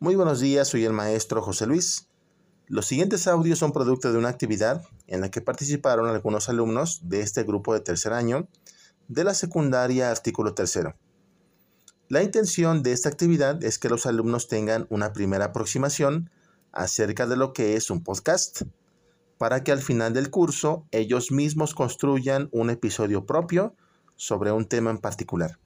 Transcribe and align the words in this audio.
Muy 0.00 0.14
buenos 0.14 0.38
días, 0.38 0.68
soy 0.68 0.84
el 0.84 0.92
maestro 0.92 1.42
José 1.42 1.66
Luis. 1.66 2.06
Los 2.68 2.86
siguientes 2.86 3.26
audios 3.26 3.58
son 3.58 3.72
producto 3.72 4.12
de 4.12 4.18
una 4.18 4.28
actividad 4.28 4.86
en 5.08 5.20
la 5.20 5.28
que 5.28 5.40
participaron 5.40 6.08
algunos 6.08 6.48
alumnos 6.48 7.00
de 7.02 7.20
este 7.20 7.42
grupo 7.42 7.74
de 7.74 7.80
tercer 7.80 8.12
año 8.12 8.46
de 9.08 9.24
la 9.24 9.34
secundaria 9.34 10.12
artículo 10.12 10.54
tercero. 10.54 10.94
La 12.08 12.22
intención 12.22 12.84
de 12.84 12.92
esta 12.92 13.08
actividad 13.08 13.64
es 13.64 13.80
que 13.80 13.88
los 13.88 14.06
alumnos 14.06 14.46
tengan 14.46 14.86
una 14.88 15.12
primera 15.12 15.46
aproximación 15.46 16.30
acerca 16.70 17.26
de 17.26 17.36
lo 17.36 17.52
que 17.52 17.74
es 17.74 17.90
un 17.90 18.04
podcast, 18.04 18.62
para 19.36 19.64
que 19.64 19.72
al 19.72 19.82
final 19.82 20.12
del 20.12 20.30
curso 20.30 20.86
ellos 20.92 21.32
mismos 21.32 21.74
construyan 21.74 22.48
un 22.52 22.70
episodio 22.70 23.26
propio 23.26 23.74
sobre 24.14 24.52
un 24.52 24.64
tema 24.66 24.90
en 24.90 24.98
particular. 24.98 25.58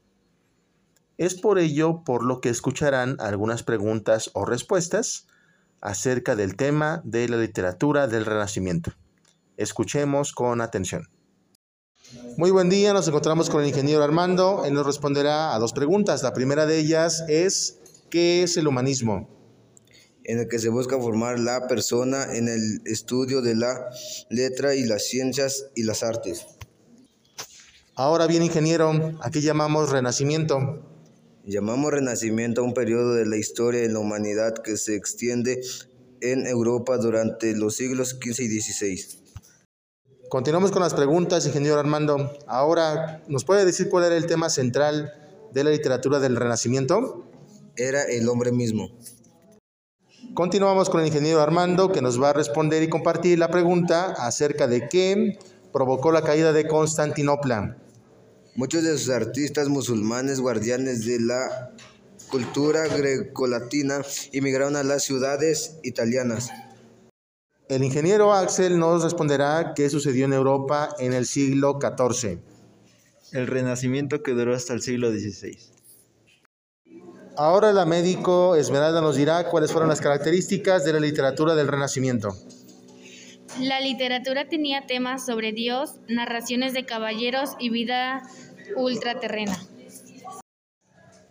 Es 1.19 1.35
por 1.35 1.59
ello 1.59 2.03
por 2.05 2.25
lo 2.25 2.41
que 2.41 2.49
escucharán 2.49 3.17
algunas 3.21 3.63
preguntas 3.63 4.31
o 4.35 4.45
respuestas 4.45 5.27
acerca 5.81 6.36
del 6.36 6.57
tema 6.57 7.03
de 7.05 7.29
la 7.29 7.36
literatura 7.36 8.07
del 8.07 8.25
Renacimiento. 8.25 8.93
Escuchemos 9.57 10.33
con 10.33 10.61
atención. 10.61 11.09
Muy 12.36 12.50
buen 12.50 12.69
día, 12.69 12.93
nos 12.93 13.09
encontramos 13.09 13.50
con 13.50 13.63
el 13.63 13.69
ingeniero 13.69 14.03
Armando. 14.03 14.64
Él 14.64 14.75
nos 14.75 14.86
responderá 14.86 15.55
a 15.55 15.59
dos 15.59 15.72
preguntas. 15.72 16.22
La 16.22 16.33
primera 16.33 16.67
de 16.67 16.79
ellas 16.79 17.25
es, 17.29 17.79
¿qué 18.11 18.43
es 18.43 18.57
el 18.57 18.67
humanismo? 18.67 19.29
en 20.25 20.39
el 20.39 20.49
que 20.49 20.58
se 20.58 20.69
busca 20.69 20.99
formar 20.99 21.39
la 21.41 21.67
persona 21.67 22.35
en 22.35 22.49
el 22.49 22.81
estudio 22.85 23.43
de 23.43 23.57
la 23.57 23.91
letra 24.31 24.75
y 24.75 24.85
las 24.85 25.05
ciencias 25.07 25.67
y 25.75 25.83
las 25.83 26.03
artes. 26.03 26.47
Ahora 27.94 28.27
bien, 28.27 28.43
ingeniero, 28.43 28.93
¿a 29.21 29.31
qué 29.31 29.41
llamamos 29.41 29.91
renacimiento? 29.91 30.92
Llamamos 31.45 31.91
Renacimiento 31.91 32.61
a 32.61 32.64
un 32.64 32.73
periodo 32.73 33.14
de 33.14 33.27
la 33.27 33.37
historia 33.37 33.81
de 33.81 33.89
la 33.89 33.98
humanidad 33.98 34.55
que 34.55 34.77
se 34.77 34.95
extiende 34.95 35.61
en 36.20 36.47
Europa 36.47 36.98
durante 36.98 37.56
los 37.56 37.75
siglos 37.75 38.11
XV 38.11 38.42
y 38.42 38.61
XVI. 38.61 39.05
Continuamos 40.28 40.70
con 40.70 40.83
las 40.83 40.94
preguntas, 40.94 41.44
ingeniero 41.44 41.81
Armando. 41.81 42.33
Ahora, 42.47 43.25
¿nos 43.27 43.44
puede 43.44 43.64
decir 43.64 43.89
cuál 43.89 44.05
era 44.05 44.16
el 44.16 44.27
tema 44.27 44.50
central 44.50 45.12
de 45.53 45.64
la 45.64 45.70
literatura 45.70 46.20
del 46.20 46.36
Renacimiento? 46.36 47.25
Era 47.77 48.05
el 48.05 48.28
hombre 48.28 48.53
mismo. 48.53 48.91
Continuamos 50.34 50.88
con 50.91 51.00
el 51.00 51.09
ingeniero 51.09 51.41
Armando, 51.41 51.91
que 51.91 52.03
nos 52.03 52.22
va 52.22 52.31
a 52.31 52.34
responder 52.34 52.84
y 52.84 52.88
compartir 52.88 53.41
la 53.41 53.50
pregunta 53.50 54.12
acerca 54.12 54.69
de 54.69 54.88
qué 54.88 55.41
provocó 55.72 56.12
la 56.12 56.22
caída 56.22 56.53
de 56.53 56.69
Constantinopla. 56.69 57.81
Muchos 58.55 58.84
de 58.84 58.98
sus 58.98 59.08
artistas 59.08 59.69
musulmanes, 59.69 60.39
guardianes 60.39 61.06
de 61.06 61.19
la 61.20 61.72
cultura 62.28 62.86
grecolatina, 62.86 64.03
emigraron 64.33 64.77
a 64.77 64.83
las 64.83 65.05
ciudades 65.05 65.78
italianas. 65.83 66.50
El 67.69 67.83
ingeniero 67.83 68.34
Axel 68.34 68.78
nos 68.78 69.03
responderá 69.03 69.72
qué 69.75 69.89
sucedió 69.89 70.27
en 70.27 70.34
Europa 70.34 70.94
en 70.98 71.14
el 71.14 71.25
siglo 71.25 71.78
XIV. 71.81 72.41
El 73.33 73.47
renacimiento 73.47 74.22
que 74.22 74.33
duró 74.33 74.55
hasta 74.55 74.75
el 74.75 74.83
siglo 74.83 75.11
XVI. 75.11 75.56
Ahora 77.39 77.72
la 77.72 77.87
médico 77.87 78.56
Esmeralda 78.56 79.00
nos 79.00 79.16
dirá 79.16 79.48
cuáles 79.48 79.72
fueron 79.72 79.89
las 79.89 80.03
características 80.03 80.84
de 80.84 80.92
la 80.92 81.00
literatura 81.00 81.55
del 81.55 81.69
Renacimiento. 81.69 82.37
La 83.61 83.81
literatura 83.81 84.48
tenía 84.48 84.86
temas 84.86 85.27
sobre 85.27 85.53
Dios, 85.53 85.97
narraciones 86.08 86.72
de 86.72 86.86
caballeros 86.86 87.50
y 87.59 87.69
vida 87.69 88.22
ultraterrena. 88.77 89.59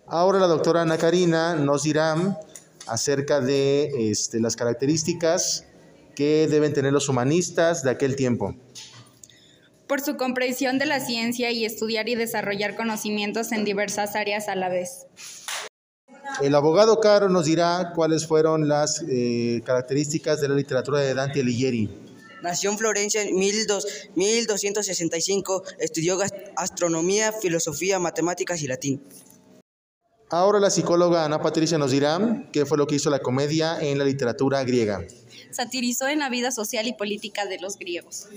Ahora 0.06 0.40
la 0.40 0.48
doctora 0.48 0.84
Ana 0.84 0.98
Karina 0.98 1.56
nos 1.56 1.84
dirá 1.84 2.38
acerca 2.86 3.42
de 3.42 4.12
este, 4.12 4.40
las 4.40 4.56
características 4.56 5.66
que 6.16 6.48
deben 6.48 6.74
tener 6.74 6.94
los 6.94 7.10
humanistas 7.10 7.82
de 7.82 7.90
aquel 7.90 8.16
tiempo. 8.16 8.56
Por 9.88 10.02
su 10.02 10.16
comprensión 10.16 10.78
de 10.78 10.86
la 10.86 11.00
ciencia 11.00 11.52
y 11.52 11.66
estudiar 11.66 12.08
y 12.08 12.16
desarrollar 12.16 12.76
conocimientos 12.76 13.52
en 13.52 13.66
diversas 13.66 14.16
áreas 14.16 14.48
a 14.48 14.56
la 14.56 14.70
vez. 14.70 15.08
El 16.42 16.56
abogado 16.56 17.00
Caro 17.00 17.30
nos 17.30 17.46
dirá 17.46 17.92
cuáles 17.96 18.28
fueron 18.28 18.68
las 18.68 19.04
eh, 19.08 19.62
características 19.66 20.40
de 20.40 20.50
la 20.50 20.56
literatura 20.56 21.00
de 21.00 21.14
Dante 21.14 21.42
Alighieri. 21.42 22.11
Nació 22.42 22.72
en 22.72 22.78
Florencia 22.78 23.22
en 23.22 23.36
1265, 23.36 25.64
estudió 25.80 26.18
astronomía, 26.56 27.34
filosofía, 27.34 28.00
matemáticas 28.00 28.62
y 28.62 28.68
latín. 28.68 29.04
Ahora 30.30 30.60
la 30.60 30.70
psicóloga 30.70 31.26
Ana 31.26 31.42
Patricia 31.42 31.78
nos 31.78 31.92
dirá 31.92 32.48
qué 32.54 32.66
fue 32.66 32.78
lo 32.78 32.88
que 32.88 32.96
hizo 32.96 33.10
la 33.10 33.20
comedia 33.20 33.78
en 33.82 33.98
la 33.98 34.06
literatura 34.06 34.64
griega. 34.64 35.06
Satirizó 35.52 36.08
en 36.08 36.20
la 36.20 36.30
vida 36.30 36.52
social 36.52 36.88
y 36.88 36.94
política 36.94 37.46
de 37.46 37.60
los 37.60 37.78
griegos. 37.78 38.28